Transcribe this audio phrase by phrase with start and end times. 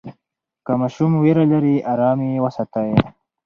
[0.65, 2.89] که ماشوم ویره لري، آرام یې وساتئ.